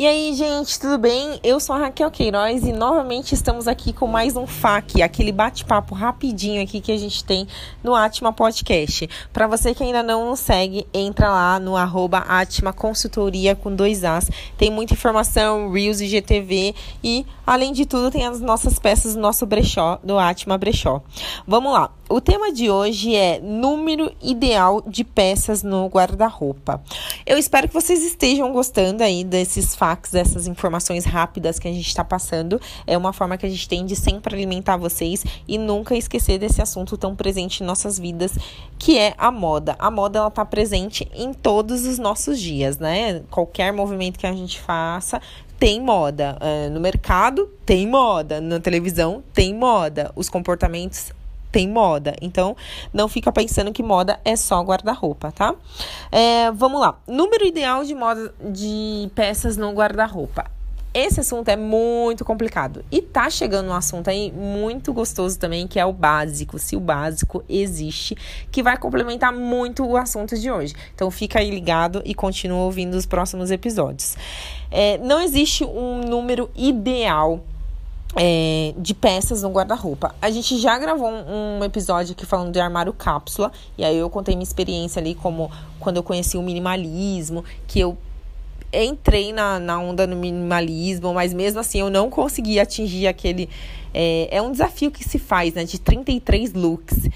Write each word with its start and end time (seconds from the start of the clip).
E 0.00 0.06
aí, 0.06 0.32
gente, 0.32 0.80
tudo 0.80 0.96
bem? 0.96 1.38
Eu 1.44 1.60
sou 1.60 1.76
a 1.76 1.78
Raquel 1.80 2.10
Queiroz 2.10 2.64
e 2.64 2.72
novamente 2.72 3.34
estamos 3.34 3.68
aqui 3.68 3.92
com 3.92 4.06
mais 4.06 4.34
um 4.34 4.46
FAQ, 4.46 5.02
aquele 5.02 5.30
bate-papo 5.30 5.94
rapidinho 5.94 6.62
aqui 6.62 6.80
que 6.80 6.90
a 6.90 6.96
gente 6.96 7.22
tem 7.22 7.46
no 7.84 7.94
Atma 7.94 8.32
Podcast. 8.32 9.06
Para 9.30 9.46
você 9.46 9.74
que 9.74 9.84
ainda 9.84 10.02
não 10.02 10.30
nos 10.30 10.40
segue, 10.40 10.86
entra 10.94 11.28
lá 11.28 11.60
no 11.60 11.76
arroba 11.76 12.16
Atma 12.20 12.72
Consultoria 12.72 13.54
com 13.54 13.76
dois 13.76 14.02
As. 14.02 14.30
Tem 14.56 14.70
muita 14.70 14.94
informação, 14.94 15.70
Reels 15.70 16.00
e 16.00 16.06
GTV 16.06 16.74
e, 17.04 17.26
além 17.46 17.70
de 17.70 17.84
tudo, 17.84 18.10
tem 18.10 18.26
as 18.26 18.40
nossas 18.40 18.78
peças 18.78 19.14
do 19.14 19.20
nosso 19.20 19.44
brechó, 19.44 20.00
do 20.02 20.18
Atma 20.18 20.56
Brechó. 20.56 21.02
Vamos 21.46 21.74
lá. 21.74 21.90
O 22.08 22.20
tema 22.20 22.52
de 22.52 22.68
hoje 22.68 23.14
é 23.14 23.38
número 23.38 24.10
ideal 24.20 24.82
de 24.84 25.04
peças 25.04 25.62
no 25.62 25.86
guarda-roupa. 25.86 26.82
Eu 27.30 27.38
espero 27.38 27.68
que 27.68 27.74
vocês 27.74 28.02
estejam 28.02 28.52
gostando 28.52 29.04
aí 29.04 29.22
desses 29.22 29.76
facts, 29.76 30.10
dessas 30.10 30.48
informações 30.48 31.04
rápidas 31.04 31.60
que 31.60 31.68
a 31.68 31.72
gente 31.72 31.86
está 31.86 32.02
passando. 32.02 32.60
É 32.84 32.98
uma 32.98 33.12
forma 33.12 33.38
que 33.38 33.46
a 33.46 33.48
gente 33.48 33.68
tem 33.68 33.86
de 33.86 33.94
sempre 33.94 34.34
alimentar 34.34 34.76
vocês 34.76 35.24
e 35.46 35.56
nunca 35.56 35.94
esquecer 35.94 36.40
desse 36.40 36.60
assunto 36.60 36.98
tão 36.98 37.14
presente 37.14 37.62
em 37.62 37.66
nossas 37.66 38.00
vidas, 38.00 38.36
que 38.76 38.98
é 38.98 39.14
a 39.16 39.30
moda. 39.30 39.76
A 39.78 39.92
moda 39.92 40.18
ela 40.18 40.30
tá 40.32 40.44
presente 40.44 41.08
em 41.14 41.32
todos 41.32 41.86
os 41.86 42.00
nossos 42.00 42.40
dias, 42.40 42.78
né? 42.78 43.22
Qualquer 43.30 43.72
movimento 43.72 44.18
que 44.18 44.26
a 44.26 44.32
gente 44.32 44.60
faça, 44.60 45.22
tem 45.56 45.80
moda. 45.80 46.36
Uh, 46.40 46.70
no 46.70 46.80
mercado, 46.80 47.48
tem 47.64 47.86
moda. 47.86 48.40
Na 48.40 48.58
televisão, 48.58 49.22
tem 49.32 49.54
moda. 49.54 50.10
Os 50.16 50.28
comportamentos 50.28 51.12
tem 51.50 51.68
moda. 51.68 52.14
Então, 52.20 52.56
não 52.92 53.08
fica 53.08 53.30
pensando 53.32 53.72
que 53.72 53.82
moda 53.82 54.18
é 54.24 54.36
só 54.36 54.60
guarda-roupa, 54.62 55.32
tá? 55.32 55.54
É, 56.10 56.50
vamos 56.52 56.80
lá. 56.80 56.98
Número 57.06 57.44
ideal 57.44 57.84
de 57.84 57.94
moda 57.94 58.34
de 58.40 59.10
peças 59.14 59.56
no 59.56 59.72
guarda-roupa. 59.72 60.50
Esse 60.92 61.20
assunto 61.20 61.48
é 61.48 61.54
muito 61.54 62.24
complicado. 62.24 62.84
E 62.90 63.00
tá 63.00 63.30
chegando 63.30 63.68
um 63.68 63.72
assunto 63.72 64.10
aí 64.10 64.32
muito 64.32 64.92
gostoso 64.92 65.38
também, 65.38 65.68
que 65.68 65.78
é 65.78 65.86
o 65.86 65.92
básico, 65.92 66.58
se 66.58 66.74
o 66.74 66.80
básico 66.80 67.44
existe, 67.48 68.16
que 68.50 68.60
vai 68.60 68.76
complementar 68.76 69.32
muito 69.32 69.86
o 69.86 69.96
assunto 69.96 70.36
de 70.36 70.50
hoje. 70.50 70.74
Então 70.92 71.08
fica 71.08 71.38
aí 71.38 71.48
ligado 71.48 72.02
e 72.04 72.12
continua 72.12 72.64
ouvindo 72.64 72.94
os 72.94 73.06
próximos 73.06 73.52
episódios. 73.52 74.16
É, 74.68 74.98
não 74.98 75.20
existe 75.20 75.64
um 75.64 76.00
número 76.00 76.50
ideal 76.56 77.40
é, 78.16 78.74
de 78.76 78.94
peças 78.94 79.42
no 79.42 79.50
guarda-roupa. 79.50 80.14
A 80.20 80.30
gente 80.30 80.58
já 80.58 80.78
gravou 80.78 81.08
um, 81.08 81.62
episódio 81.64 82.12
aqui 82.12 82.26
falando 82.26 82.52
de 82.52 82.60
armário 82.60 82.92
cápsula, 82.92 83.52
e 83.78 83.84
aí 83.84 83.96
eu 83.96 84.10
contei 84.10 84.34
minha 84.34 84.44
experiência 84.44 85.00
ali, 85.00 85.14
como 85.14 85.50
quando 85.78 85.96
eu 85.98 86.02
conheci 86.02 86.36
o 86.36 86.42
minimalismo, 86.42 87.44
que 87.66 87.80
eu 87.80 87.96
entrei 88.72 89.32
na, 89.32 89.58
na 89.58 89.78
onda 89.78 90.06
no 90.06 90.16
minimalismo, 90.16 91.12
mas 91.12 91.32
mesmo 91.32 91.60
assim 91.60 91.80
eu 91.80 91.90
não 91.90 92.08
consegui 92.08 92.58
atingir 92.60 93.06
aquele. 93.06 93.48
É, 93.92 94.28
é 94.36 94.42
um 94.42 94.52
desafio 94.52 94.90
que 94.90 95.02
se 95.02 95.18
faz, 95.18 95.54
né? 95.54 95.64
De 95.64 95.78
33 95.78 96.52
looks. 96.52 97.08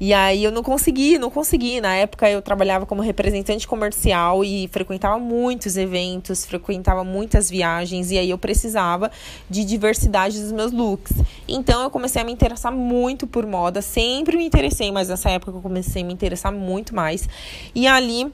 E 0.00 0.14
aí 0.14 0.42
eu 0.42 0.50
não 0.50 0.62
consegui, 0.62 1.18
não 1.18 1.30
consegui. 1.30 1.78
Na 1.78 1.94
época 1.94 2.28
eu 2.30 2.40
trabalhava 2.40 2.86
como 2.86 3.02
representante 3.02 3.68
comercial 3.68 4.42
e 4.42 4.66
frequentava 4.68 5.18
muitos 5.18 5.76
eventos, 5.76 6.46
frequentava 6.46 7.04
muitas 7.04 7.50
viagens 7.50 8.10
e 8.10 8.16
aí 8.16 8.30
eu 8.30 8.38
precisava 8.38 9.10
de 9.50 9.62
diversidade 9.62 10.40
dos 10.40 10.52
meus 10.52 10.72
looks. 10.72 11.12
Então 11.46 11.82
eu 11.82 11.90
comecei 11.90 12.22
a 12.22 12.24
me 12.24 12.32
interessar 12.32 12.72
muito 12.72 13.26
por 13.26 13.44
moda, 13.44 13.82
sempre 13.82 14.38
me 14.38 14.46
interessei, 14.46 14.90
mas 14.90 15.10
nessa 15.10 15.28
época 15.28 15.52
eu 15.52 15.60
comecei 15.60 16.02
a 16.02 16.04
me 16.06 16.14
interessar 16.14 16.50
muito 16.50 16.94
mais. 16.94 17.28
E 17.74 17.86
ali 17.86 18.32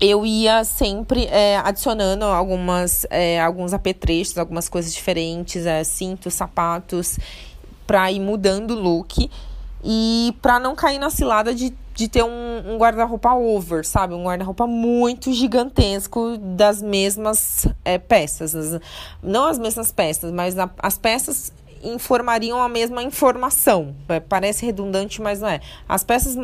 eu 0.00 0.24
ia 0.24 0.64
sempre 0.64 1.26
é, 1.26 1.58
adicionando 1.58 2.24
algumas, 2.24 3.06
é, 3.10 3.40
alguns 3.40 3.74
apetrechos, 3.74 4.38
algumas 4.38 4.66
coisas 4.66 4.94
diferentes, 4.94 5.66
é, 5.66 5.84
cintos, 5.84 6.32
sapatos, 6.32 7.18
para 7.86 8.10
ir 8.10 8.20
mudando 8.20 8.70
o 8.70 8.80
look. 8.80 9.30
E 9.88 10.34
para 10.42 10.58
não 10.58 10.74
cair 10.74 10.98
na 10.98 11.10
cilada 11.10 11.54
de, 11.54 11.72
de 11.94 12.08
ter 12.08 12.24
um, 12.24 12.72
um 12.72 12.76
guarda-roupa 12.76 13.32
over, 13.34 13.86
sabe? 13.86 14.14
Um 14.14 14.24
guarda-roupa 14.24 14.66
muito 14.66 15.32
gigantesco 15.32 16.36
das 16.38 16.82
mesmas 16.82 17.68
é, 17.84 17.96
peças. 17.96 18.80
Não 19.22 19.46
as 19.46 19.60
mesmas 19.60 19.92
peças, 19.92 20.32
mas 20.32 20.58
a, 20.58 20.68
as 20.80 20.98
peças 20.98 21.52
informariam 21.84 22.60
a 22.60 22.68
mesma 22.68 23.00
informação. 23.00 23.94
É, 24.08 24.18
parece 24.18 24.66
redundante, 24.66 25.22
mas 25.22 25.40
não 25.40 25.48
é. 25.48 25.60
As 25.88 26.02
peças 26.02 26.36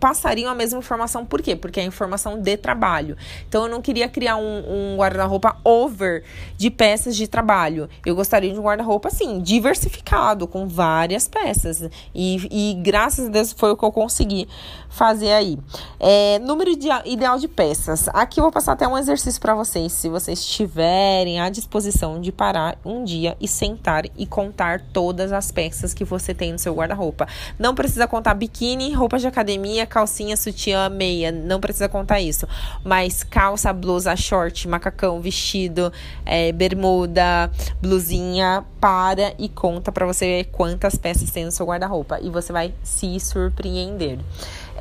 passariam 0.00 0.50
a 0.50 0.54
mesma 0.54 0.78
informação. 0.78 1.24
Por 1.24 1.42
quê? 1.42 1.54
Porque 1.54 1.78
é 1.78 1.84
informação 1.84 2.40
de 2.40 2.56
trabalho. 2.56 3.16
Então, 3.46 3.64
eu 3.64 3.70
não 3.70 3.82
queria 3.82 4.08
criar 4.08 4.36
um, 4.36 4.94
um 4.94 4.96
guarda-roupa 4.96 5.58
over 5.62 6.24
de 6.56 6.70
peças 6.70 7.14
de 7.14 7.28
trabalho. 7.28 7.88
Eu 8.04 8.16
gostaria 8.16 8.52
de 8.52 8.58
um 8.58 8.62
guarda-roupa, 8.62 9.08
assim, 9.08 9.40
diversificado, 9.40 10.48
com 10.48 10.66
várias 10.66 11.28
peças. 11.28 11.82
E, 12.14 12.48
e, 12.50 12.74
graças 12.82 13.26
a 13.26 13.30
Deus 13.30 13.52
foi 13.52 13.70
o 13.70 13.76
que 13.76 13.84
eu 13.84 13.92
consegui 13.92 14.48
fazer 14.88 15.32
aí. 15.32 15.58
É, 16.02 16.38
número 16.38 16.74
de, 16.74 16.88
ideal 17.04 17.38
de 17.38 17.46
peças. 17.46 18.08
Aqui 18.14 18.40
eu 18.40 18.44
vou 18.44 18.50
passar 18.50 18.72
até 18.72 18.88
um 18.88 18.96
exercício 18.96 19.38
para 19.38 19.54
vocês. 19.54 19.92
Se 19.92 20.08
vocês 20.08 20.42
tiverem 20.46 21.38
à 21.38 21.50
disposição 21.50 22.18
de 22.18 22.32
parar 22.32 22.78
um 22.82 23.04
dia 23.04 23.36
e 23.38 23.46
sentar 23.46 24.04
e 24.16 24.24
contar 24.24 24.80
todas 24.94 25.30
as 25.30 25.52
peças 25.52 25.92
que 25.92 26.02
você 26.02 26.32
tem 26.32 26.52
no 26.52 26.58
seu 26.58 26.74
guarda-roupa. 26.74 27.28
Não 27.58 27.74
precisa 27.74 28.08
contar 28.08 28.32
biquíni, 28.32 28.94
roupa 28.94 29.18
de 29.18 29.26
academia, 29.26 29.84
calcinha, 29.84 30.38
sutiã, 30.38 30.88
meia, 30.88 31.30
não 31.30 31.60
precisa 31.60 31.86
contar 31.86 32.18
isso. 32.18 32.48
Mas 32.82 33.22
calça, 33.22 33.70
blusa, 33.70 34.16
short, 34.16 34.66
macacão, 34.66 35.20
vestido, 35.20 35.92
é, 36.24 36.50
bermuda, 36.50 37.50
blusinha, 37.82 38.64
para 38.80 39.34
e 39.38 39.50
conta 39.50 39.92
para 39.92 40.06
você 40.06 40.24
ver 40.24 40.44
quantas 40.44 40.96
peças 40.96 41.30
tem 41.30 41.44
no 41.44 41.52
seu 41.52 41.66
guarda-roupa. 41.66 42.18
E 42.22 42.30
você 42.30 42.54
vai 42.54 42.72
se 42.82 43.20
surpreender. 43.20 44.18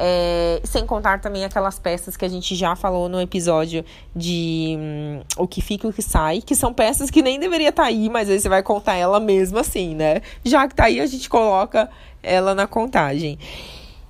É, 0.02 0.62
sem 0.64 0.86
contar 0.86 1.20
também 1.20 1.44
aquelas 1.44 1.78
peças 1.78 2.16
que 2.16 2.24
a 2.24 2.30
gente 2.30 2.56
já 2.56 2.74
falou 2.74 3.10
no 3.10 3.20
episódio 3.20 3.84
de 4.16 4.78
hum, 4.80 5.22
o 5.36 5.46
que 5.46 5.62
fica 5.62 5.88
e 5.88 5.90
o 5.90 5.94
que 5.94 6.02
sai, 6.02 6.42
que 6.42 6.56
são 6.56 6.74
peças 6.74 7.12
que 7.12 7.22
nem 7.22 7.38
deveria 7.38 7.68
estar 7.68 7.84
tá 7.84 7.90
aí, 7.90 8.10
mas 8.10 8.30
aí 8.30 8.40
você 8.40 8.48
vai 8.48 8.64
contar 8.64 8.96
ela 8.96 9.20
mesmo 9.20 9.60
assim, 9.60 9.94
né? 9.94 10.22
Já 10.46 10.70
que 10.70 10.76
tá 10.76 10.86
aí, 10.86 11.02
a 11.02 11.06
gente 11.06 11.28
coloca 11.28 11.90
ela 12.24 12.56
na 12.56 12.66
contagem. 12.66 13.38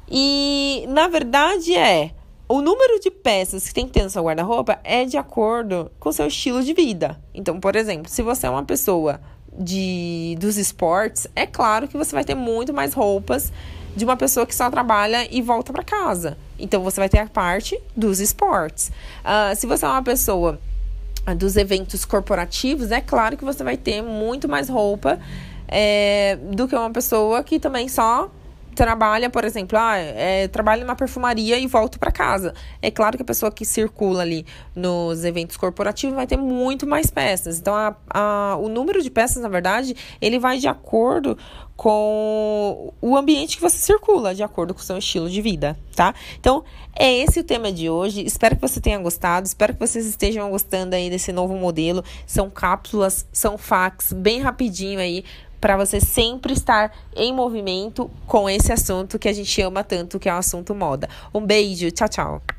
E 0.07 0.85
na 0.89 1.07
verdade 1.07 1.75
é 1.75 2.11
o 2.47 2.61
número 2.61 2.99
de 2.99 3.09
peças 3.09 3.67
que 3.67 3.73
tem 3.73 3.87
que 3.87 3.93
ter 3.93 4.03
no 4.03 4.11
seu 4.11 4.23
guarda-roupa 4.23 4.79
é 4.83 5.05
de 5.05 5.17
acordo 5.17 5.91
com 5.99 6.09
o 6.09 6.13
seu 6.13 6.27
estilo 6.27 6.63
de 6.63 6.73
vida. 6.73 7.19
Então, 7.33 7.59
por 7.59 7.75
exemplo, 7.75 8.11
se 8.11 8.21
você 8.21 8.45
é 8.45 8.49
uma 8.49 8.63
pessoa 8.63 9.19
de 9.57 10.35
dos 10.39 10.57
esportes, 10.57 11.27
é 11.35 11.45
claro 11.45 11.87
que 11.87 11.97
você 11.97 12.13
vai 12.13 12.23
ter 12.23 12.35
muito 12.35 12.73
mais 12.73 12.93
roupas 12.93 13.51
de 13.99 14.05
uma 14.05 14.15
pessoa 14.15 14.45
que 14.45 14.55
só 14.55 14.69
trabalha 14.71 15.27
e 15.29 15.41
volta 15.41 15.73
para 15.73 15.83
casa. 15.83 16.37
Então, 16.57 16.81
você 16.81 17.01
vai 17.01 17.09
ter 17.09 17.19
a 17.19 17.27
parte 17.27 17.77
dos 17.95 18.21
esportes. 18.21 18.91
Uh, 19.19 19.55
se 19.55 19.67
você 19.67 19.85
é 19.85 19.89
uma 19.89 20.01
pessoa 20.01 20.57
dos 21.37 21.57
eventos 21.57 22.05
corporativos, 22.05 22.91
é 22.91 23.01
claro 23.01 23.35
que 23.35 23.43
você 23.43 23.61
vai 23.63 23.75
ter 23.75 24.01
muito 24.01 24.47
mais 24.47 24.69
roupa 24.69 25.19
é, 25.67 26.37
do 26.41 26.67
que 26.67 26.75
uma 26.75 26.89
pessoa 26.89 27.43
que 27.43 27.59
também 27.59 27.87
só 27.89 28.31
trabalha, 28.75 29.29
por 29.29 29.43
exemplo, 29.43 29.77
ah, 29.77 29.97
é, 29.97 30.47
trabalha 30.47 30.83
numa 30.83 30.95
perfumaria 30.95 31.57
e 31.59 31.67
volta 31.67 31.97
para 31.97 32.11
casa. 32.11 32.53
É 32.81 32.89
claro 32.89 33.17
que 33.17 33.23
a 33.23 33.25
pessoa 33.25 33.51
que 33.51 33.65
circula 33.65 34.21
ali 34.21 34.45
nos 34.75 35.23
eventos 35.23 35.57
corporativos 35.57 36.15
vai 36.15 36.27
ter 36.27 36.37
muito 36.37 36.87
mais 36.87 37.09
peças. 37.09 37.59
Então, 37.59 37.75
a, 37.75 37.95
a, 38.09 38.57
o 38.57 38.69
número 38.69 39.01
de 39.01 39.09
peças, 39.09 39.41
na 39.41 39.49
verdade, 39.49 39.95
ele 40.21 40.39
vai 40.39 40.57
de 40.57 40.67
acordo 40.67 41.37
com 41.79 42.93
o 43.01 43.15
ambiente 43.15 43.55
que 43.55 43.61
você 43.61 43.77
circula, 43.77 44.35
de 44.35 44.43
acordo 44.43 44.73
com 44.73 44.81
o 44.81 44.83
seu 44.83 44.97
estilo 44.97 45.29
de 45.29 45.41
vida, 45.41 45.79
tá? 45.95 46.13
Então, 46.37 46.63
é 46.93 47.09
esse 47.19 47.39
o 47.39 47.43
tema 47.43 47.71
de 47.71 47.89
hoje. 47.89 48.21
Espero 48.25 48.55
que 48.55 48.61
você 48.61 48.81
tenha 48.81 48.99
gostado, 48.99 49.47
espero 49.47 49.73
que 49.73 49.79
vocês 49.79 50.05
estejam 50.05 50.49
gostando 50.49 50.93
aí 50.93 51.09
desse 51.09 51.31
novo 51.31 51.55
modelo. 51.55 52.03
São 52.27 52.49
cápsulas, 52.49 53.25
são 53.31 53.57
fax, 53.57 54.11
bem 54.11 54.41
rapidinho 54.41 54.99
aí 54.99 55.23
para 55.59 55.77
você 55.77 55.99
sempre 55.99 56.53
estar 56.53 56.95
em 57.15 57.33
movimento 57.33 58.09
com 58.25 58.49
esse 58.49 58.71
assunto 58.71 59.19
que 59.19 59.27
a 59.27 59.33
gente 59.33 59.61
ama 59.61 59.83
tanto, 59.83 60.19
que 60.19 60.29
é 60.29 60.33
o 60.33 60.37
assunto 60.37 60.73
moda. 60.73 61.09
Um 61.33 61.45
beijo, 61.45 61.91
tchau, 61.91 62.09
tchau. 62.09 62.58